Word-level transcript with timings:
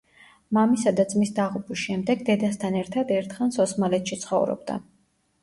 მამისა 0.57 0.93
და 0.99 1.03
ძმის 1.11 1.31
დაღუპვის 1.39 1.83
შემდეგ 1.89 2.23
დედასთან 2.31 2.79
ერთად 2.81 3.13
ერთხანს 3.19 3.61
ოსმალეთში 3.67 4.21
ცხოვრობდა. 4.27 4.81